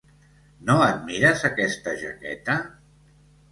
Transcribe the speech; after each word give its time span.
No 0.69 0.77
admires 0.85 1.45
aquesta 1.51 1.95
jaqueta? 2.01 2.59